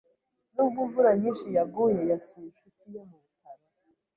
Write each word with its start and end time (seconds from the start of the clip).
Nubwo 0.53 0.77
imvura 0.85 1.11
nyinshi 1.21 1.45
yaguye, 1.55 2.01
yasuye 2.11 2.45
inshuti 2.49 2.83
ye 2.93 3.01
mu 3.09 3.17
bitaro. 3.23 3.63